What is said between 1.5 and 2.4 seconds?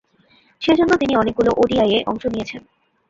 ওডিআইয়ে অংশ